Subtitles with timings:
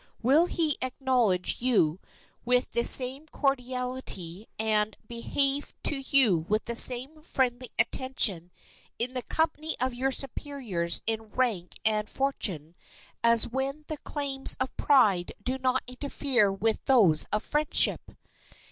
[0.23, 1.99] Will he acknowledge you
[2.43, 8.49] with the same cordiality and behave to you with the same friendly attention
[8.97, 12.73] in the company of your superiors in rank and fortune
[13.23, 18.01] as when the claims of pride do not interfere with those of friendship?